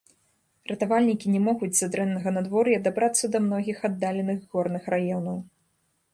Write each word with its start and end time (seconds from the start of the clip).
Ратавальнікі 0.69 1.33
не 1.33 1.41
могуць 1.47 1.69
з-за 1.75 1.89
дрэннага 1.97 2.33
надвор'я 2.39 2.79
дабрацца 2.89 3.25
да 3.35 3.43
многіх 3.45 3.77
аддаленых 3.93 4.39
горных 4.57 4.83
раёнаў. 4.97 5.37